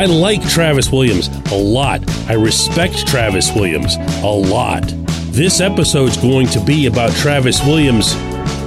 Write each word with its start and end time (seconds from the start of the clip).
I 0.00 0.06
like 0.06 0.42
Travis 0.48 0.90
Williams 0.90 1.28
a 1.52 1.54
lot. 1.54 2.00
I 2.26 2.32
respect 2.32 3.06
Travis 3.06 3.54
Williams 3.54 3.96
a 4.22 4.30
lot. 4.30 4.84
This 5.26 5.60
episode's 5.60 6.16
going 6.16 6.46
to 6.46 6.64
be 6.64 6.86
about 6.86 7.12
Travis 7.16 7.62
Williams 7.66 8.14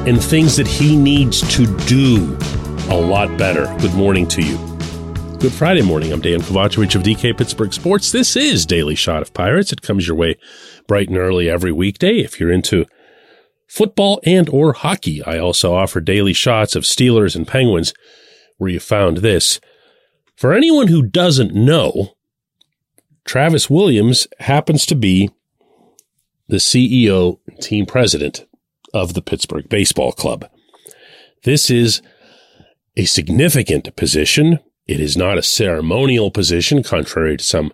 and 0.08 0.24
things 0.24 0.56
that 0.58 0.68
he 0.68 0.96
needs 0.96 1.42
to 1.56 1.66
do 1.88 2.38
a 2.92 2.96
lot 2.96 3.36
better. 3.36 3.66
Good 3.80 3.96
morning 3.96 4.28
to 4.28 4.44
you. 4.44 4.58
Good 5.40 5.52
Friday 5.52 5.82
morning. 5.82 6.14
I'm 6.14 6.22
Dejan 6.22 6.42
Kovacevic 6.42 6.94
of 6.94 7.02
DK 7.02 7.36
Pittsburgh 7.36 7.74
Sports. 7.74 8.12
This 8.12 8.36
is 8.36 8.68
Daily 8.68 8.94
Shot 8.94 9.24
of 9.24 9.34
Pirates. 9.34 9.74
It 9.74 9.82
comes 9.82 10.06
your 10.06 10.16
way 10.16 10.38
bright 10.86 11.10
and 11.10 11.18
early 11.18 11.50
every 11.50 11.72
weekday. 11.72 12.20
If 12.20 12.40
you're 12.40 12.52
into 12.52 12.86
football 13.68 14.22
and 14.24 14.48
or 14.50 14.74
hockey, 14.74 15.24
I 15.24 15.40
also 15.40 15.74
offer 15.74 16.00
daily 16.00 16.34
shots 16.34 16.76
of 16.76 16.84
Steelers 16.84 17.36
and 17.36 17.48
Penguins 17.48 17.92
where 18.60 18.70
you 18.70 18.80
found 18.80 19.18
this. 19.18 19.60
For 20.44 20.54
anyone 20.54 20.90
who 20.90 21.04
doesn't 21.04 21.56
know, 21.56 22.18
Travis 23.24 23.70
Williams 23.70 24.28
happens 24.40 24.86
to 24.88 24.94
be 24.94 25.30
the 26.50 26.58
CEO 26.58 27.40
team 27.62 27.86
president 27.86 28.46
of 28.94 29.14
the 29.14 29.22
Pittsburgh 29.22 29.70
Baseball 29.70 30.12
Club. 30.12 30.50
This 31.44 31.70
is 31.70 32.02
a 32.98 33.06
significant 33.06 33.96
position 33.96 34.60
it 34.86 35.00
is 35.00 35.16
not 35.16 35.38
a 35.38 35.44
ceremonial 35.44 36.30
position, 36.30 36.84
contrary 36.84 37.38
to 37.38 37.44
some 37.46 37.72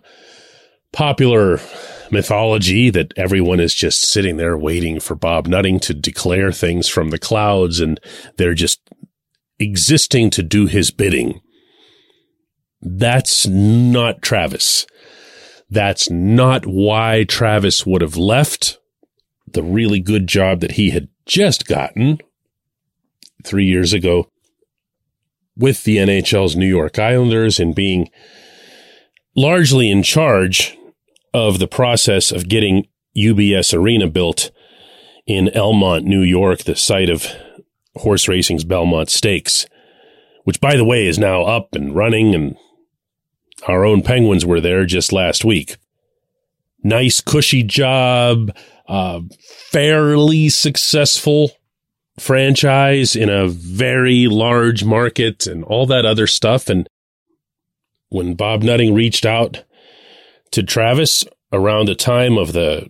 popular 0.92 1.58
mythology 2.12 2.88
that 2.88 3.12
everyone 3.16 3.58
is 3.58 3.74
just 3.74 4.02
sitting 4.02 4.36
there 4.36 4.56
waiting 4.56 5.00
for 5.00 5.16
Bob 5.16 5.48
Nutting 5.48 5.80
to 5.80 5.92
declare 5.92 6.52
things 6.52 6.86
from 6.86 7.10
the 7.10 7.18
clouds 7.18 7.80
and 7.80 7.98
they're 8.36 8.54
just 8.54 8.80
existing 9.58 10.30
to 10.30 10.44
do 10.44 10.66
his 10.66 10.92
bidding. 10.92 11.40
That's 12.82 13.46
not 13.46 14.22
Travis. 14.22 14.86
That's 15.68 16.10
not 16.10 16.66
why 16.66 17.24
Travis 17.24 17.86
would 17.86 18.02
have 18.02 18.16
left 18.16 18.78
the 19.46 19.62
really 19.62 20.00
good 20.00 20.26
job 20.26 20.60
that 20.60 20.72
he 20.72 20.90
had 20.90 21.08
just 21.26 21.66
gotten 21.66 22.18
three 23.44 23.64
years 23.64 23.92
ago 23.92 24.28
with 25.56 25.84
the 25.84 25.98
NHL's 25.98 26.56
New 26.56 26.66
York 26.66 26.98
Islanders 26.98 27.60
and 27.60 27.74
being 27.74 28.08
largely 29.36 29.90
in 29.90 30.02
charge 30.02 30.76
of 31.32 31.58
the 31.58 31.68
process 31.68 32.32
of 32.32 32.48
getting 32.48 32.86
UBS 33.16 33.74
Arena 33.74 34.08
built 34.08 34.50
in 35.26 35.46
Elmont, 35.48 36.04
New 36.04 36.22
York, 36.22 36.60
the 36.60 36.74
site 36.74 37.08
of 37.10 37.26
horse 37.96 38.26
racing's 38.26 38.64
Belmont 38.64 39.10
Stakes, 39.10 39.66
which, 40.44 40.60
by 40.60 40.76
the 40.76 40.84
way, 40.84 41.06
is 41.06 41.18
now 41.18 41.42
up 41.42 41.74
and 41.74 41.94
running, 41.94 42.34
and 42.34 42.56
our 43.66 43.84
own 43.84 44.02
Penguins 44.02 44.44
were 44.46 44.60
there 44.60 44.84
just 44.84 45.12
last 45.12 45.44
week. 45.44 45.76
Nice, 46.82 47.20
cushy 47.20 47.62
job, 47.62 48.54
uh, 48.88 49.20
fairly 49.70 50.48
successful 50.48 51.52
franchise 52.18 53.16
in 53.16 53.28
a 53.28 53.48
very 53.48 54.26
large 54.26 54.84
market 54.84 55.46
and 55.46 55.64
all 55.64 55.86
that 55.86 56.04
other 56.04 56.26
stuff. 56.26 56.68
And 56.68 56.88
when 58.08 58.34
Bob 58.34 58.62
Nutting 58.62 58.94
reached 58.94 59.24
out 59.24 59.64
to 60.50 60.62
Travis 60.62 61.24
around 61.52 61.86
the 61.86 61.94
time 61.94 62.36
of 62.36 62.52
the 62.52 62.88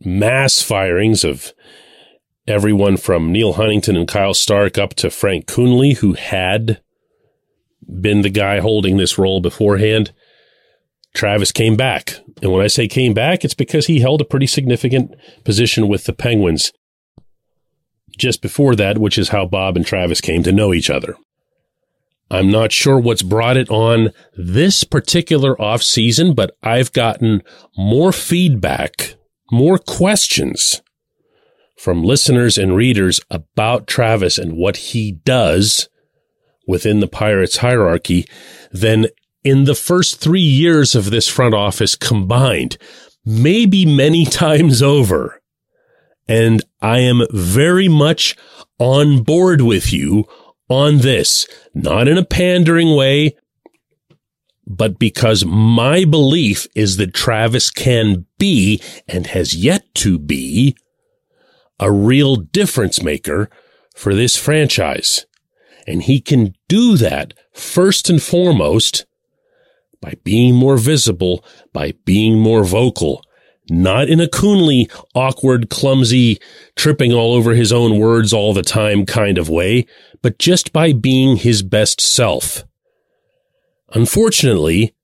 mass 0.00 0.62
firings 0.62 1.24
of 1.24 1.52
everyone 2.46 2.96
from 2.96 3.30
Neal 3.30 3.54
Huntington 3.54 3.96
and 3.96 4.08
Kyle 4.08 4.34
Stark 4.34 4.78
up 4.78 4.94
to 4.94 5.10
Frank 5.10 5.46
Coonelly, 5.46 5.98
who 5.98 6.14
had 6.14 6.80
been 8.00 8.22
the 8.22 8.30
guy 8.30 8.60
holding 8.60 8.96
this 8.96 9.18
role 9.18 9.40
beforehand, 9.40 10.12
Travis 11.14 11.52
came 11.52 11.76
back. 11.76 12.14
And 12.40 12.52
when 12.52 12.62
I 12.62 12.68
say 12.68 12.88
came 12.88 13.14
back, 13.14 13.44
it's 13.44 13.54
because 13.54 13.86
he 13.86 14.00
held 14.00 14.20
a 14.20 14.26
pretty 14.26 14.46
significant 14.46 15.14
position 15.44 15.88
with 15.88 16.04
the 16.04 16.12
Penguins 16.12 16.72
just 18.18 18.42
before 18.42 18.74
that, 18.76 18.98
which 18.98 19.18
is 19.18 19.30
how 19.30 19.46
Bob 19.46 19.76
and 19.76 19.86
Travis 19.86 20.20
came 20.20 20.42
to 20.42 20.52
know 20.52 20.72
each 20.72 20.90
other. 20.90 21.16
I'm 22.30 22.50
not 22.50 22.72
sure 22.72 22.98
what's 22.98 23.22
brought 23.22 23.58
it 23.58 23.68
on 23.68 24.10
this 24.34 24.84
particular 24.84 25.60
off 25.60 25.82
season, 25.82 26.34
but 26.34 26.56
I've 26.62 26.92
gotten 26.92 27.42
more 27.76 28.10
feedback, 28.10 29.16
more 29.50 29.76
questions 29.76 30.80
from 31.76 32.02
listeners 32.02 32.56
and 32.56 32.74
readers 32.74 33.20
about 33.28 33.86
Travis 33.86 34.38
and 34.38 34.56
what 34.56 34.76
he 34.76 35.12
does 35.12 35.88
within 36.66 37.00
the 37.00 37.08
Pirates 37.08 37.58
hierarchy 37.58 38.26
than 38.70 39.06
in 39.44 39.64
the 39.64 39.74
first 39.74 40.20
three 40.20 40.40
years 40.40 40.94
of 40.94 41.10
this 41.10 41.28
front 41.28 41.54
office 41.54 41.94
combined, 41.94 42.78
maybe 43.24 43.84
many 43.84 44.24
times 44.26 44.82
over. 44.82 45.40
And 46.28 46.62
I 46.80 47.00
am 47.00 47.26
very 47.32 47.88
much 47.88 48.36
on 48.78 49.22
board 49.22 49.60
with 49.60 49.92
you 49.92 50.26
on 50.68 50.98
this, 50.98 51.46
not 51.74 52.08
in 52.08 52.16
a 52.16 52.24
pandering 52.24 52.94
way, 52.94 53.36
but 54.66 54.98
because 54.98 55.44
my 55.44 56.04
belief 56.04 56.66
is 56.74 56.96
that 56.96 57.12
Travis 57.12 57.70
can 57.70 58.26
be 58.38 58.80
and 59.08 59.26
has 59.26 59.54
yet 59.54 59.92
to 59.96 60.18
be 60.18 60.76
a 61.78 61.90
real 61.90 62.36
difference 62.36 63.02
maker 63.02 63.50
for 63.94 64.14
this 64.14 64.36
franchise. 64.36 65.26
And 65.86 66.02
he 66.02 66.20
can 66.20 66.54
do 66.68 66.96
that 66.96 67.34
first 67.52 68.08
and 68.08 68.22
foremost 68.22 69.06
by 70.00 70.14
being 70.24 70.54
more 70.54 70.76
visible, 70.76 71.44
by 71.72 71.94
being 72.04 72.38
more 72.38 72.64
vocal, 72.64 73.24
not 73.70 74.08
in 74.08 74.20
a 74.20 74.26
Coonelly, 74.26 74.90
awkward, 75.14 75.70
clumsy, 75.70 76.38
tripping 76.76 77.12
all 77.12 77.34
over 77.34 77.54
his 77.54 77.72
own 77.72 77.98
words 77.98 78.32
all 78.32 78.52
the 78.52 78.62
time 78.62 79.06
kind 79.06 79.38
of 79.38 79.48
way, 79.48 79.86
but 80.20 80.38
just 80.38 80.72
by 80.72 80.92
being 80.92 81.36
his 81.36 81.62
best 81.62 82.00
self. 82.00 82.64
Unfortunately, 83.94 84.94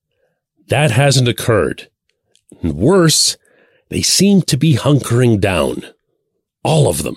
that 0.69 0.91
hasn't 0.91 1.29
occurred. 1.29 1.89
And 2.63 2.75
worse, 2.75 3.37
they 3.89 4.03
seem 4.03 4.43
to 4.43 4.57
be 4.57 4.75
hunkering 4.75 5.41
down. 5.41 5.83
All 6.65 6.89
of 6.89 7.03
them. 7.03 7.17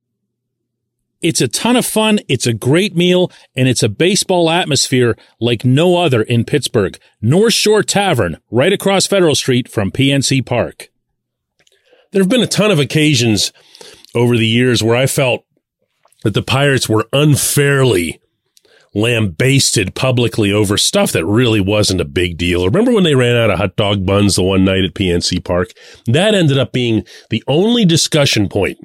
It's 1.21 1.41
a 1.41 1.47
ton 1.47 1.75
of 1.75 1.85
fun. 1.85 2.19
It's 2.27 2.47
a 2.47 2.53
great 2.53 2.95
meal 2.95 3.31
and 3.55 3.67
it's 3.67 3.83
a 3.83 3.89
baseball 3.89 4.49
atmosphere 4.49 5.15
like 5.39 5.63
no 5.63 5.97
other 5.97 6.23
in 6.23 6.45
Pittsburgh. 6.45 6.99
North 7.21 7.53
Shore 7.53 7.83
Tavern, 7.83 8.37
right 8.49 8.73
across 8.73 9.05
Federal 9.05 9.35
Street 9.35 9.69
from 9.69 9.91
PNC 9.91 10.45
Park. 10.45 10.89
There 12.11 12.21
have 12.21 12.29
been 12.29 12.41
a 12.41 12.47
ton 12.47 12.71
of 12.71 12.79
occasions 12.79 13.53
over 14.15 14.35
the 14.35 14.47
years 14.47 14.83
where 14.83 14.95
I 14.95 15.05
felt 15.05 15.45
that 16.23 16.33
the 16.33 16.41
Pirates 16.41 16.89
were 16.89 17.07
unfairly 17.13 18.19
lambasted 18.93 19.95
publicly 19.95 20.51
over 20.51 20.77
stuff 20.77 21.11
that 21.13 21.25
really 21.25 21.61
wasn't 21.61 22.01
a 22.01 22.05
big 22.05 22.37
deal. 22.37 22.65
Remember 22.65 22.91
when 22.91 23.05
they 23.05 23.15
ran 23.15 23.37
out 23.37 23.49
of 23.49 23.57
hot 23.57 23.75
dog 23.75 24.05
buns 24.05 24.35
the 24.35 24.43
one 24.43 24.65
night 24.65 24.83
at 24.83 24.93
PNC 24.93 25.43
Park? 25.43 25.69
That 26.07 26.35
ended 26.35 26.57
up 26.57 26.73
being 26.73 27.05
the 27.29 27.43
only 27.47 27.85
discussion 27.85 28.49
point 28.49 28.79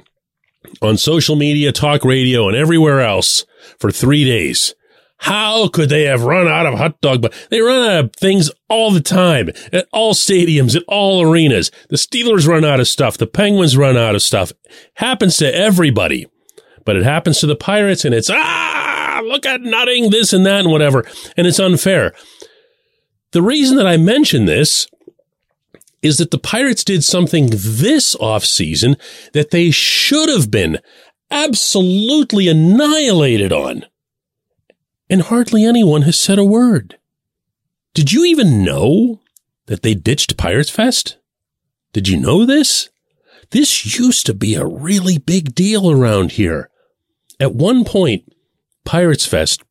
on 0.82 0.96
social 0.96 1.36
media, 1.36 1.72
talk 1.72 2.04
radio, 2.04 2.48
and 2.48 2.56
everywhere 2.56 3.00
else 3.00 3.44
for 3.78 3.90
three 3.90 4.24
days. 4.24 4.74
How 5.18 5.68
could 5.68 5.88
they 5.88 6.02
have 6.02 6.24
run 6.24 6.46
out 6.46 6.66
of 6.66 6.74
hot 6.74 7.00
dog 7.00 7.22
But 7.22 7.32
They 7.50 7.60
run 7.60 7.90
out 7.90 8.04
of 8.04 8.12
things 8.16 8.50
all 8.68 8.90
the 8.90 9.00
time 9.00 9.48
at 9.72 9.88
all 9.90 10.12
stadiums, 10.12 10.76
at 10.76 10.84
all 10.88 11.22
arenas. 11.22 11.70
The 11.88 11.96
Steelers 11.96 12.46
run 12.46 12.66
out 12.66 12.80
of 12.80 12.88
stuff. 12.88 13.16
The 13.16 13.26
Penguins 13.26 13.78
run 13.78 13.96
out 13.96 14.14
of 14.14 14.20
stuff. 14.20 14.52
Happens 14.96 15.38
to 15.38 15.54
everybody 15.54 16.26
but 16.86 16.96
it 16.96 17.02
happens 17.02 17.40
to 17.40 17.46
the 17.46 17.56
Pirates 17.56 18.06
and 18.06 18.14
it's, 18.14 18.30
ah, 18.32 19.20
look 19.24 19.44
at 19.44 19.60
nutting 19.60 20.10
this 20.10 20.32
and 20.32 20.46
that 20.46 20.60
and 20.60 20.70
whatever. 20.70 21.04
And 21.36 21.46
it's 21.46 21.58
unfair. 21.58 22.14
The 23.32 23.42
reason 23.42 23.76
that 23.76 23.88
I 23.88 23.98
mention 23.98 24.46
this 24.46 24.86
is 26.02 26.18
that 26.18 26.30
the 26.30 26.38
Pirates 26.38 26.84
did 26.84 27.04
something 27.04 27.48
this 27.50 28.14
offseason 28.16 28.98
that 29.32 29.50
they 29.50 29.70
should 29.70 30.28
have 30.28 30.50
been 30.50 30.78
absolutely 31.30 32.48
annihilated 32.48 33.52
on. 33.52 33.84
And 35.08 35.22
hardly 35.22 35.64
anyone 35.64 36.02
has 36.02 36.16
said 36.16 36.38
a 36.38 36.44
word. 36.44 36.98
Did 37.94 38.12
you 38.12 38.24
even 38.24 38.64
know 38.64 39.20
that 39.66 39.82
they 39.82 39.94
ditched 39.94 40.36
Pirates 40.36 40.70
Fest? 40.70 41.18
Did 41.92 42.08
you 42.08 42.20
know 42.20 42.44
this? 42.44 42.90
This 43.50 43.98
used 43.98 44.26
to 44.26 44.34
be 44.34 44.54
a 44.54 44.66
really 44.66 45.18
big 45.18 45.54
deal 45.54 45.90
around 45.90 46.32
here. 46.32 46.68
At 47.38 47.54
one 47.54 47.84
point, 47.84 48.32
Pirates 48.84 49.26
Fest, 49.26 49.62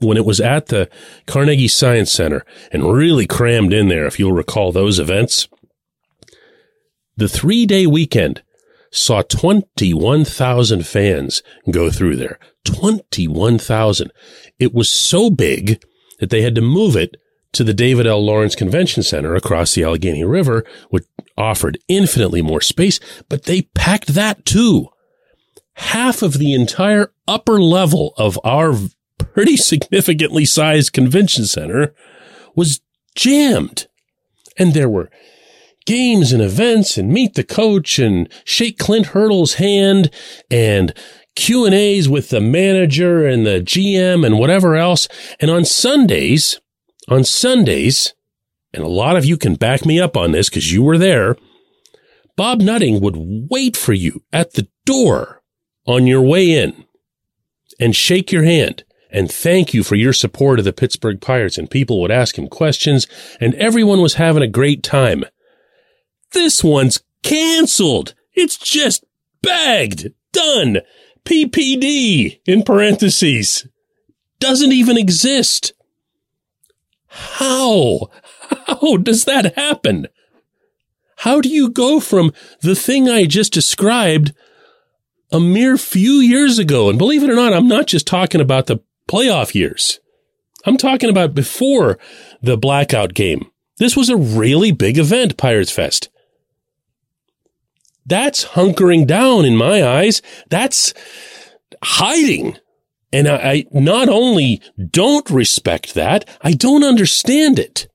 when 0.00 0.16
it 0.16 0.24
was 0.24 0.40
at 0.40 0.66
the 0.66 0.88
Carnegie 1.26 1.68
Science 1.68 2.10
Center 2.10 2.44
and 2.70 2.92
really 2.92 3.26
crammed 3.26 3.72
in 3.72 3.88
there, 3.88 4.06
if 4.06 4.18
you'll 4.18 4.32
recall 4.32 4.72
those 4.72 4.98
events, 4.98 5.48
the 7.16 7.28
three 7.28 7.66
day 7.66 7.86
weekend 7.86 8.42
saw 8.90 9.22
21,000 9.22 10.86
fans 10.86 11.42
go 11.70 11.90
through 11.90 12.16
there. 12.16 12.38
21,000. 12.64 14.12
It 14.58 14.74
was 14.74 14.88
so 14.88 15.30
big 15.30 15.82
that 16.20 16.30
they 16.30 16.42
had 16.42 16.54
to 16.54 16.60
move 16.60 16.96
it 16.96 17.16
to 17.52 17.64
the 17.64 17.74
David 17.74 18.06
L. 18.06 18.24
Lawrence 18.24 18.54
Convention 18.54 19.02
Center 19.02 19.34
across 19.34 19.74
the 19.74 19.84
Allegheny 19.84 20.24
River, 20.24 20.64
which 20.90 21.04
offered 21.36 21.78
infinitely 21.88 22.42
more 22.42 22.60
space, 22.60 23.00
but 23.28 23.44
they 23.44 23.62
packed 23.74 24.08
that 24.08 24.44
too. 24.44 24.88
Half 25.74 26.22
of 26.22 26.34
the 26.34 26.54
entire 26.54 27.12
upper 27.26 27.60
level 27.60 28.12
of 28.16 28.38
our 28.44 28.74
pretty 29.18 29.56
significantly 29.56 30.44
sized 30.44 30.92
convention 30.92 31.46
center 31.46 31.94
was 32.54 32.80
jammed. 33.14 33.86
And 34.56 34.74
there 34.74 34.88
were 34.88 35.10
games 35.86 36.32
and 36.32 36.42
events 36.42 36.98
and 36.98 37.10
meet 37.10 37.34
the 37.34 37.44
coach 37.44 37.98
and 37.98 38.28
shake 38.44 38.78
Clint 38.78 39.06
Hurdle's 39.06 39.54
hand 39.54 40.10
and 40.50 40.92
Q 41.34 41.64
and 41.64 41.74
A's 41.74 42.08
with 42.08 42.30
the 42.30 42.40
manager 42.40 43.26
and 43.26 43.46
the 43.46 43.60
GM 43.60 44.26
and 44.26 44.38
whatever 44.38 44.76
else. 44.76 45.08
And 45.40 45.50
on 45.50 45.64
Sundays, 45.64 46.60
on 47.08 47.24
Sundays, 47.24 48.12
and 48.74 48.82
a 48.82 48.88
lot 48.88 49.16
of 49.16 49.24
you 49.24 49.36
can 49.36 49.54
back 49.54 49.86
me 49.86 50.00
up 50.00 50.16
on 50.16 50.32
this 50.32 50.48
because 50.48 50.72
you 50.72 50.82
were 50.82 50.98
there, 50.98 51.36
Bob 52.36 52.60
Nutting 52.60 53.00
would 53.00 53.16
wait 53.50 53.76
for 53.76 53.92
you 53.92 54.22
at 54.32 54.54
the 54.54 54.68
door 54.84 55.42
on 55.86 56.06
your 56.06 56.22
way 56.22 56.52
in 56.52 56.84
and 57.80 57.96
shake 57.96 58.30
your 58.30 58.44
hand 58.44 58.84
and 59.10 59.30
thank 59.30 59.72
you 59.72 59.82
for 59.82 59.94
your 59.94 60.12
support 60.12 60.58
of 60.58 60.64
the 60.64 60.72
Pittsburgh 60.72 61.20
Pirates. 61.20 61.58
And 61.58 61.70
people 61.70 62.00
would 62.00 62.10
ask 62.10 62.38
him 62.38 62.48
questions 62.48 63.06
and 63.40 63.54
everyone 63.54 64.00
was 64.00 64.14
having 64.14 64.42
a 64.42 64.48
great 64.48 64.82
time. 64.82 65.24
This 66.32 66.62
one's 66.62 67.02
canceled. 67.22 68.14
It's 68.34 68.56
just 68.56 69.04
bagged. 69.42 70.08
Done. 70.32 70.78
PPD 71.24 72.40
in 72.46 72.62
parentheses. 72.62 73.66
Doesn't 74.40 74.72
even 74.72 74.96
exist. 74.96 75.72
How? 77.06 78.08
How 78.66 78.96
does 78.98 79.24
that 79.24 79.56
happen? 79.56 80.06
How 81.16 81.40
do 81.40 81.48
you 81.48 81.70
go 81.70 81.98
from 81.98 82.32
the 82.60 82.76
thing 82.76 83.08
I 83.08 83.24
just 83.24 83.52
described 83.52 84.32
a 85.32 85.40
mere 85.40 85.76
few 85.76 86.12
years 86.12 86.58
ago? 86.58 86.88
And 86.88 86.98
believe 86.98 87.24
it 87.24 87.30
or 87.30 87.34
not, 87.34 87.52
I'm 87.52 87.66
not 87.66 87.86
just 87.88 88.06
talking 88.06 88.40
about 88.40 88.66
the 88.66 88.80
playoff 89.08 89.54
years. 89.54 90.00
I'm 90.64 90.76
talking 90.76 91.10
about 91.10 91.34
before 91.34 91.98
the 92.42 92.56
blackout 92.56 93.14
game. 93.14 93.50
This 93.78 93.96
was 93.96 94.08
a 94.08 94.16
really 94.16 94.72
big 94.72 94.98
event, 94.98 95.36
Pirates 95.36 95.70
Fest. 95.70 96.08
That's 98.04 98.44
hunkering 98.46 99.06
down 99.06 99.44
in 99.44 99.56
my 99.56 99.86
eyes. 99.86 100.22
That's 100.48 100.94
hiding. 101.82 102.58
And 103.12 103.28
I, 103.28 103.36
I, 103.36 103.66
not 103.72 104.08
only 104.08 104.60
don't 104.90 105.28
respect 105.30 105.94
that, 105.94 106.28
I 106.40 106.52
don't 106.52 106.84
understand 106.84 107.58
it. 107.58 107.88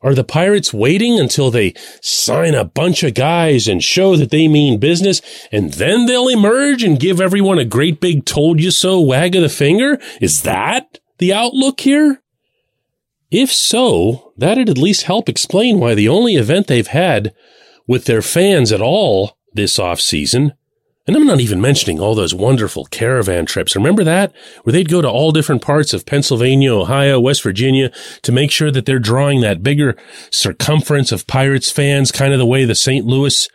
Are 0.00 0.14
the 0.14 0.24
pirates 0.24 0.72
waiting 0.72 1.18
until 1.18 1.50
they 1.50 1.74
sign 2.00 2.54
a 2.54 2.64
bunch 2.64 3.02
of 3.02 3.14
guys 3.14 3.66
and 3.66 3.82
show 3.82 4.16
that 4.16 4.30
they 4.30 4.46
mean 4.46 4.78
business 4.78 5.20
and 5.50 5.72
then 5.74 6.06
they'll 6.06 6.28
emerge 6.28 6.84
and 6.84 7.00
give 7.00 7.20
everyone 7.20 7.58
a 7.58 7.64
great 7.64 8.00
big 8.00 8.24
told 8.24 8.60
you 8.60 8.70
so 8.70 9.00
wag 9.00 9.34
of 9.34 9.42
the 9.42 9.48
finger? 9.48 9.98
Is 10.20 10.42
that 10.42 11.00
the 11.18 11.32
outlook 11.32 11.80
here? 11.80 12.22
If 13.30 13.52
so, 13.52 14.32
that'd 14.36 14.70
at 14.70 14.78
least 14.78 15.02
help 15.02 15.28
explain 15.28 15.80
why 15.80 15.94
the 15.94 16.08
only 16.08 16.36
event 16.36 16.68
they've 16.68 16.86
had 16.86 17.34
with 17.86 18.04
their 18.04 18.22
fans 18.22 18.72
at 18.72 18.80
all 18.80 19.36
this 19.52 19.78
off 19.78 20.00
season. 20.00 20.52
And 21.08 21.16
I'm 21.16 21.26
not 21.26 21.40
even 21.40 21.58
mentioning 21.62 21.98
all 21.98 22.14
those 22.14 22.34
wonderful 22.34 22.84
caravan 22.84 23.46
trips. 23.46 23.74
Remember 23.74 24.04
that? 24.04 24.30
Where 24.62 24.72
they'd 24.72 24.90
go 24.90 25.00
to 25.00 25.08
all 25.08 25.32
different 25.32 25.62
parts 25.62 25.94
of 25.94 26.04
Pennsylvania, 26.04 26.74
Ohio, 26.74 27.18
West 27.18 27.42
Virginia 27.42 27.90
to 28.22 28.30
make 28.30 28.50
sure 28.50 28.70
that 28.70 28.84
they're 28.84 28.98
drawing 28.98 29.40
that 29.40 29.62
bigger 29.62 29.96
circumference 30.30 31.10
of 31.10 31.26
Pirates 31.26 31.70
fans, 31.70 32.12
kind 32.12 32.34
of 32.34 32.38
the 32.38 32.44
way 32.44 32.66
the 32.66 32.74
St. 32.74 33.06
Louis 33.06 33.48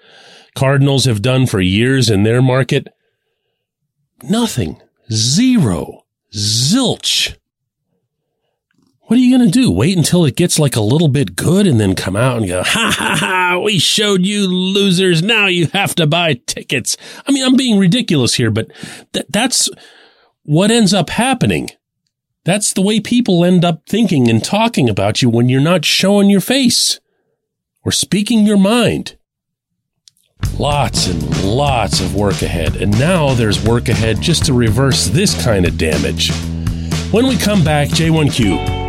Cardinals 0.56 1.06
have 1.06 1.22
done 1.22 1.46
for 1.46 1.62
years 1.62 2.10
in 2.10 2.24
their 2.24 2.42
market. 2.42 2.88
Nothing. 4.24 4.82
Zero. 5.12 6.06
Zilch. 6.36 7.36
What 9.14 9.20
are 9.20 9.22
you 9.22 9.38
going 9.38 9.48
to 9.48 9.60
do? 9.60 9.70
Wait 9.70 9.96
until 9.96 10.26
it 10.26 10.36
gets 10.36 10.58
like 10.58 10.76
a 10.76 10.82
little 10.82 11.08
bit 11.08 11.36
good 11.36 11.68
and 11.68 11.80
then 11.80 11.94
come 11.94 12.16
out 12.16 12.38
and 12.38 12.48
go, 12.48 12.64
ha 12.64 12.92
ha 12.98 13.16
ha, 13.20 13.60
we 13.64 13.78
showed 13.78 14.26
you 14.26 14.48
losers. 14.48 15.22
Now 15.22 15.46
you 15.46 15.68
have 15.68 15.94
to 15.98 16.08
buy 16.08 16.42
tickets. 16.48 16.98
I 17.28 17.32
mean, 17.32 17.46
I'm 17.46 17.56
being 17.56 17.78
ridiculous 17.78 18.34
here, 18.34 18.50
but 18.50 18.72
th- 19.14 19.28
that's 19.30 19.70
what 20.42 20.72
ends 20.72 20.96
up 20.96 21.12
happening. 21.12 21.70
That's 22.44 22.74
the 22.74 22.82
way 22.82 23.00
people 23.00 23.46
end 23.46 23.64
up 23.64 23.84
thinking 23.88 24.32
and 24.32 24.44
talking 24.44 24.90
about 24.90 25.22
you 25.22 25.30
when 25.30 25.48
you're 25.48 25.62
not 25.62 25.86
showing 25.86 26.32
your 26.32 26.42
face 26.42 27.00
or 27.86 27.92
speaking 27.92 28.48
your 28.48 28.58
mind. 28.58 29.16
Lots 30.58 31.06
and 31.06 31.44
lots 31.44 32.00
of 32.00 32.16
work 32.16 32.42
ahead. 32.42 32.78
And 32.78 32.98
now 32.98 33.36
there's 33.36 33.64
work 33.64 33.90
ahead 33.90 34.22
just 34.22 34.46
to 34.46 34.54
reverse 34.54 35.06
this 35.06 35.40
kind 35.46 35.68
of 35.68 35.78
damage. 35.78 36.32
When 37.12 37.28
we 37.28 37.38
come 37.38 37.64
back, 37.64 37.90
J1Q 37.90 38.83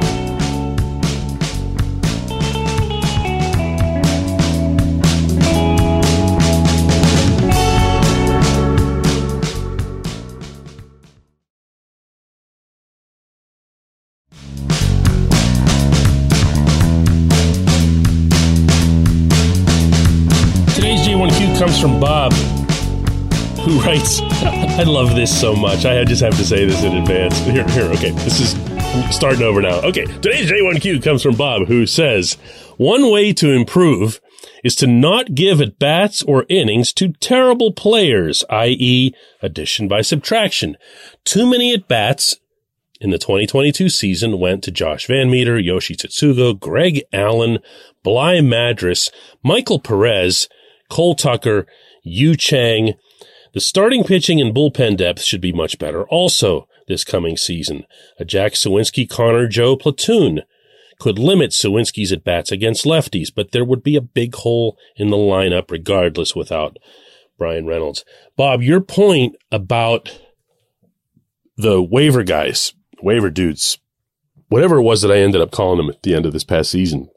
comes 21.14 21.80
from 21.80 22.00
Bob, 22.00 22.32
who 23.62 23.80
writes, 23.80 24.20
I 24.22 24.82
love 24.82 25.14
this 25.14 25.40
so 25.40 25.54
much. 25.54 25.86
I 25.86 26.04
just 26.04 26.20
have 26.22 26.36
to 26.36 26.44
say 26.44 26.66
this 26.66 26.82
in 26.82 26.96
advance. 26.96 27.38
Here, 27.38 27.66
here, 27.68 27.84
okay. 27.92 28.10
This 28.10 28.40
is 28.40 29.14
starting 29.14 29.42
over 29.42 29.62
now. 29.62 29.80
Okay. 29.82 30.04
Today's 30.06 30.50
J1Q 30.50 31.02
comes 31.04 31.22
from 31.22 31.36
Bob, 31.36 31.68
who 31.68 31.86
says, 31.86 32.34
one 32.78 33.12
way 33.12 33.32
to 33.34 33.52
improve 33.52 34.20
is 34.64 34.74
to 34.76 34.88
not 34.88 35.34
give 35.34 35.60
at 35.60 35.78
bats 35.78 36.22
or 36.24 36.46
innings 36.48 36.92
to 36.94 37.12
terrible 37.12 37.72
players, 37.72 38.44
i.e. 38.50 39.14
addition 39.40 39.86
by 39.86 40.00
subtraction. 40.00 40.76
Too 41.24 41.48
many 41.48 41.72
at 41.72 41.86
bats 41.86 42.36
in 43.00 43.10
the 43.10 43.18
2022 43.18 43.88
season 43.88 44.40
went 44.40 44.64
to 44.64 44.70
Josh 44.72 45.06
VanMeter, 45.06 45.62
Yoshi 45.62 45.94
Tsutsugo, 45.94 46.58
Greg 46.58 47.02
Allen, 47.12 47.60
Bligh 48.02 48.40
Madris, 48.40 49.10
Michael 49.42 49.78
Perez, 49.78 50.48
Cole 50.91 51.14
Tucker, 51.14 51.67
Yu 52.03 52.36
Chang. 52.36 52.94
The 53.53 53.60
starting 53.60 54.05
pitching 54.05 54.41
and 54.41 54.55
bullpen 54.55 54.96
depth 54.96 55.22
should 55.22 55.41
be 55.41 55.53
much 55.53 55.79
better 55.79 56.06
also 56.08 56.69
this 56.88 57.05
coming 57.05 57.36
season. 57.36 57.84
A 58.19 58.24
Jack 58.24 58.53
Suwinski 58.53 59.08
Connor 59.08 59.46
Joe 59.46 59.76
platoon 59.76 60.43
could 60.98 61.19
limit 61.19 61.50
Suwinski's 61.50 62.12
at 62.12 62.24
bats 62.24 62.53
against 62.53 62.84
lefties, 62.84 63.29
but 63.34 63.53
there 63.53 63.64
would 63.64 63.82
be 63.82 63.96
a 63.96 64.00
big 64.00 64.34
hole 64.34 64.76
in 64.96 65.10
the 65.10 65.17
lineup 65.17 65.70
regardless 65.70 66.34
without 66.34 66.79
Bryan 67.38 67.67
Reynolds. 67.67 68.05
Bob, 68.36 68.62
your 68.62 68.81
point 68.81 69.36
about 69.50 70.19
the 71.56 71.82
waiver 71.82 72.22
guys, 72.22 72.74
waiver 73.03 73.31
dudes, 73.31 73.79
whatever 74.48 74.79
it 74.79 74.82
was 74.82 75.03
that 75.03 75.10
I 75.10 75.19
ended 75.19 75.41
up 75.41 75.50
calling 75.50 75.79
them 75.79 75.91
at 75.91 76.03
the 76.03 76.14
end 76.14 76.26
of 76.26 76.32
this 76.32 76.44
past 76.44 76.70
season, 76.70 77.08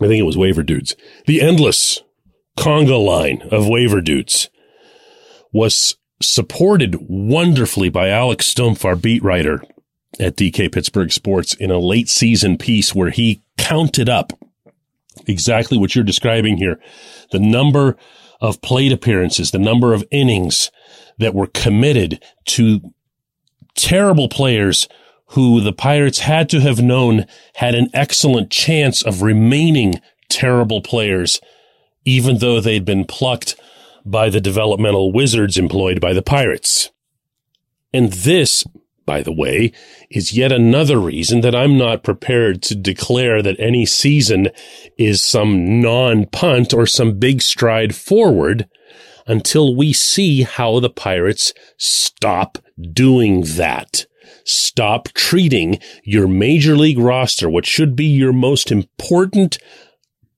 I 0.00 0.06
think 0.06 0.20
it 0.20 0.24
was 0.24 0.38
waiver 0.38 0.62
dudes. 0.62 0.96
The 1.26 1.42
endless 1.42 2.02
conga 2.58 3.02
line 3.02 3.42
of 3.50 3.68
waiver 3.68 4.00
dudes 4.00 4.48
was 5.52 5.96
supported 6.22 6.96
wonderfully 7.08 7.88
by 7.88 8.08
Alex 8.08 8.52
Stumpf, 8.52 8.84
our 8.84 8.96
beat 8.96 9.22
writer 9.22 9.62
at 10.18 10.36
DK 10.36 10.72
Pittsburgh 10.72 11.12
Sports 11.12 11.54
in 11.54 11.70
a 11.70 11.78
late 11.78 12.08
season 12.08 12.58
piece 12.58 12.94
where 12.94 13.10
he 13.10 13.42
counted 13.56 14.08
up 14.08 14.32
exactly 15.26 15.78
what 15.78 15.94
you're 15.94 16.04
describing 16.04 16.56
here. 16.56 16.78
The 17.32 17.40
number 17.40 17.96
of 18.40 18.60
plate 18.62 18.92
appearances, 18.92 19.50
the 19.50 19.58
number 19.58 19.92
of 19.92 20.04
innings 20.10 20.70
that 21.18 21.34
were 21.34 21.46
committed 21.46 22.22
to 22.46 22.80
terrible 23.74 24.28
players 24.28 24.88
who 25.26 25.60
the 25.60 25.72
Pirates 25.72 26.20
had 26.20 26.48
to 26.50 26.60
have 26.60 26.82
known 26.82 27.26
had 27.54 27.74
an 27.74 27.88
excellent 27.94 28.50
chance 28.50 29.02
of 29.02 29.22
remaining 29.22 30.00
terrible 30.28 30.80
players 30.80 31.40
even 32.04 32.38
though 32.38 32.60
they'd 32.60 32.84
been 32.84 33.04
plucked 33.04 33.56
by 34.04 34.30
the 34.30 34.40
developmental 34.40 35.12
wizards 35.12 35.58
employed 35.58 36.00
by 36.00 36.12
the 36.12 36.22
pirates. 36.22 36.90
And 37.92 38.12
this, 38.12 38.64
by 39.04 39.22
the 39.22 39.32
way, 39.32 39.72
is 40.10 40.32
yet 40.32 40.52
another 40.52 40.98
reason 40.98 41.40
that 41.40 41.54
I'm 41.54 41.76
not 41.76 42.02
prepared 42.02 42.62
to 42.62 42.74
declare 42.74 43.42
that 43.42 43.58
any 43.58 43.84
season 43.84 44.48
is 44.96 45.20
some 45.20 45.80
non-punt 45.80 46.72
or 46.72 46.86
some 46.86 47.18
big 47.18 47.42
stride 47.42 47.94
forward 47.94 48.68
until 49.26 49.76
we 49.76 49.92
see 49.92 50.42
how 50.42 50.80
the 50.80 50.90
Pirates 50.90 51.52
stop 51.76 52.58
doing 52.92 53.42
that. 53.56 54.06
Stop 54.44 55.08
treating 55.14 55.78
your 56.04 56.26
major 56.26 56.76
league 56.76 56.98
roster, 56.98 57.48
what 57.48 57.66
should 57.66 57.94
be 57.94 58.06
your 58.06 58.32
most 58.32 58.72
important 58.72 59.58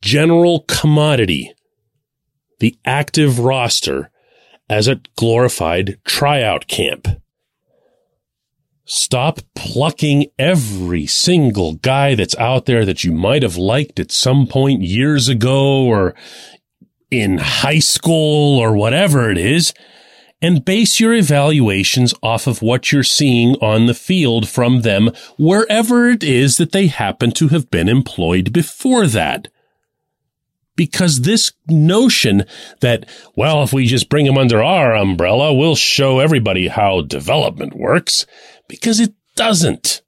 general 0.02 0.64
commodity, 0.68 1.54
the 2.60 2.76
active 2.84 3.38
roster, 3.38 4.10
as 4.68 4.88
a 4.88 5.00
glorified 5.16 5.98
tryout 6.04 6.66
camp. 6.66 7.08
Stop 8.84 9.40
plucking 9.54 10.26
every 10.38 11.06
single 11.06 11.74
guy 11.74 12.14
that's 12.14 12.36
out 12.36 12.66
there 12.66 12.84
that 12.84 13.04
you 13.04 13.12
might 13.12 13.42
have 13.42 13.56
liked 13.56 14.00
at 14.00 14.10
some 14.10 14.46
point 14.46 14.82
years 14.82 15.28
ago 15.28 15.84
or 15.84 16.14
in 17.10 17.38
high 17.38 17.78
school 17.78 18.58
or 18.58 18.74
whatever 18.74 19.30
it 19.30 19.38
is 19.38 19.72
and 20.40 20.64
base 20.64 20.98
your 20.98 21.14
evaluations 21.14 22.12
off 22.22 22.48
of 22.48 22.60
what 22.60 22.90
you're 22.90 23.04
seeing 23.04 23.54
on 23.56 23.86
the 23.86 23.94
field 23.94 24.48
from 24.48 24.80
them 24.80 25.10
wherever 25.38 26.08
it 26.08 26.24
is 26.24 26.56
that 26.56 26.72
they 26.72 26.88
happen 26.88 27.30
to 27.30 27.48
have 27.48 27.70
been 27.70 27.88
employed 27.88 28.52
before 28.52 29.06
that. 29.06 29.48
Because 30.74 31.20
this 31.20 31.52
notion 31.68 32.44
that, 32.80 33.08
well, 33.36 33.62
if 33.62 33.72
we 33.72 33.86
just 33.86 34.08
bring 34.08 34.26
them 34.26 34.38
under 34.38 34.62
our 34.62 34.94
umbrella, 34.96 35.52
we'll 35.52 35.76
show 35.76 36.18
everybody 36.18 36.68
how 36.68 37.02
development 37.02 37.76
works, 37.76 38.26
because 38.68 38.98
it 38.98 39.12
doesn't. 39.36 40.02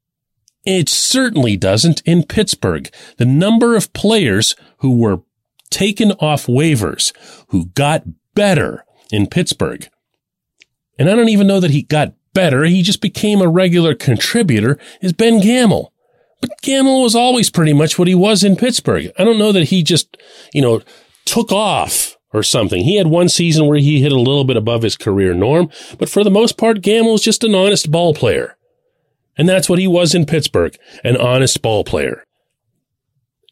It 0.65 0.89
certainly 0.89 1.57
doesn't 1.57 2.01
in 2.07 2.23
Pittsburgh. 2.23 2.91
The 3.19 3.27
number 3.27 3.77
of 3.77 3.93
players 3.93 4.57
who 4.79 4.97
were 4.97 5.23
taken 5.71 6.13
off 6.13 6.47
waivers 6.47 7.13
who 7.49 7.67
got 7.67 8.05
better 8.35 8.85
in 9.13 9.27
Pittsburgh. 9.27 9.89
And 10.99 11.11
I 11.11 11.15
don't 11.15 11.29
even 11.29 11.47
know 11.47 11.61
that 11.61 11.73
he 11.73 11.83
got 11.83 12.15
better. 12.33 12.65
He 12.65 12.83
just 12.83 13.01
became 13.01 13.41
a 13.41 13.49
regular 13.49 13.95
contributor 13.95 14.79
is 15.01 15.13
Ben 15.13 15.41
Gamel. 15.41 15.93
But 16.41 16.61
Gamel 16.63 17.03
was 17.03 17.15
always 17.15 17.51
pretty 17.51 17.73
much 17.73 17.99
what 17.99 18.09
he 18.09 18.15
was 18.15 18.45
in 18.45 18.57
Pittsburgh. 18.57 19.11
I 19.19 19.25
don't 19.25 19.39
know 19.39 19.53
that 19.53 19.69
he 19.69 19.83
just, 19.83 20.17
you 20.53 20.63
know, 20.63 20.83
took 21.25 21.53
off 21.53 22.17
or 22.33 22.43
something. 22.43 22.83
He 22.83 22.97
had 22.97 23.07
one 23.07 23.29
season 23.29 23.67
where 23.67 23.79
he 23.79 24.03
hit 24.03 24.13
a 24.13 24.17
little 24.19 24.45
bit 24.45 24.57
above 24.57 24.83
his 24.83 24.97
career 24.97 25.33
norm, 25.35 25.71
but 25.99 26.09
for 26.09 26.25
the 26.25 26.31
most 26.31 26.59
part, 26.59 26.83
Gamel 26.83 27.13
was 27.13 27.23
just 27.23 27.45
an 27.45 27.55
honest 27.55 27.91
ball 27.91 28.13
player. 28.13 28.57
And 29.37 29.49
that's 29.49 29.69
what 29.69 29.79
he 29.79 29.87
was 29.87 30.15
in 30.15 30.27
Pittsburgh, 30.27 30.77
an 31.03 31.17
honest 31.17 31.63
ball 31.63 31.85
player. 31.85 32.25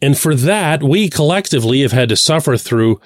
And 0.01 0.19
for 0.19 0.35
that, 0.35 0.83
we 0.83 1.09
collectively 1.09 1.83
have 1.83 1.93
had 1.93 2.09
to 2.09 2.17
suffer 2.17 2.57
through 2.57 3.01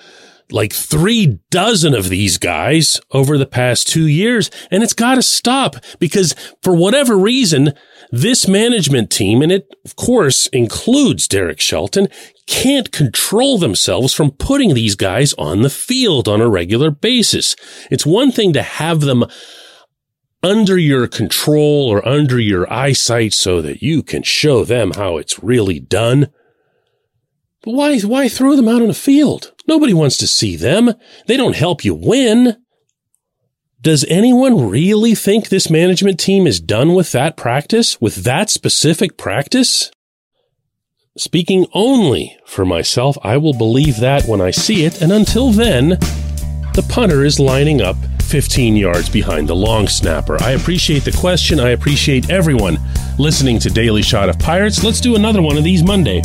like 0.50 0.72
three 0.72 1.40
dozen 1.50 1.94
of 1.94 2.08
these 2.08 2.38
guys 2.38 3.00
over 3.10 3.36
the 3.36 3.46
past 3.46 3.88
two 3.88 4.06
years. 4.06 4.50
And 4.70 4.82
it's 4.82 4.92
got 4.92 5.16
to 5.16 5.22
stop 5.22 5.76
because 5.98 6.34
for 6.62 6.74
whatever 6.74 7.18
reason, 7.18 7.72
this 8.10 8.46
management 8.46 9.10
team, 9.10 9.42
and 9.42 9.50
it 9.50 9.74
of 9.84 9.96
course 9.96 10.46
includes 10.48 11.26
Derek 11.26 11.60
Shelton, 11.60 12.08
can't 12.46 12.92
control 12.92 13.58
themselves 13.58 14.14
from 14.14 14.30
putting 14.30 14.74
these 14.74 14.94
guys 14.94 15.32
on 15.34 15.62
the 15.62 15.70
field 15.70 16.28
on 16.28 16.40
a 16.40 16.48
regular 16.48 16.90
basis. 16.90 17.56
It's 17.90 18.06
one 18.06 18.30
thing 18.30 18.52
to 18.52 18.62
have 18.62 19.00
them 19.00 19.24
under 20.42 20.78
your 20.78 21.08
control 21.08 21.88
or 21.88 22.06
under 22.06 22.38
your 22.38 22.72
eyesight 22.72 23.32
so 23.32 23.60
that 23.62 23.82
you 23.82 24.02
can 24.02 24.22
show 24.22 24.64
them 24.64 24.92
how 24.92 25.16
it's 25.16 25.42
really 25.42 25.80
done. 25.80 26.28
But 27.62 27.72
why, 27.72 27.98
why 28.00 28.28
throw 28.28 28.54
them 28.54 28.68
out 28.68 28.82
on 28.82 28.90
a 28.90 28.94
field? 28.94 29.55
Nobody 29.66 29.92
wants 29.94 30.16
to 30.18 30.26
see 30.26 30.56
them. 30.56 30.92
They 31.26 31.36
don't 31.36 31.56
help 31.56 31.84
you 31.84 31.94
win. 31.94 32.56
Does 33.80 34.04
anyone 34.08 34.68
really 34.68 35.14
think 35.14 35.48
this 35.48 35.70
management 35.70 36.18
team 36.18 36.46
is 36.46 36.60
done 36.60 36.94
with 36.94 37.12
that 37.12 37.36
practice, 37.36 38.00
with 38.00 38.24
that 38.24 38.50
specific 38.50 39.16
practice? 39.16 39.90
Speaking 41.18 41.66
only 41.72 42.36
for 42.46 42.64
myself, 42.64 43.16
I 43.22 43.36
will 43.36 43.56
believe 43.56 44.00
that 44.00 44.24
when 44.24 44.40
I 44.40 44.50
see 44.50 44.84
it, 44.84 45.00
and 45.00 45.12
until 45.12 45.50
then, 45.50 45.90
the 46.74 46.86
punter 46.90 47.24
is 47.24 47.40
lining 47.40 47.80
up 47.80 47.96
15 48.22 48.76
yards 48.76 49.08
behind 49.08 49.48
the 49.48 49.56
long 49.56 49.88
snapper. 49.88 50.36
I 50.42 50.50
appreciate 50.50 51.04
the 51.04 51.12
question. 51.12 51.60
I 51.60 51.70
appreciate 51.70 52.28
everyone 52.28 52.78
listening 53.18 53.58
to 53.60 53.70
Daily 53.70 54.02
Shot 54.02 54.28
of 54.28 54.38
Pirates. 54.38 54.84
Let's 54.84 55.00
do 55.00 55.16
another 55.16 55.40
one 55.40 55.56
of 55.56 55.64
these 55.64 55.82
Monday. 55.82 56.22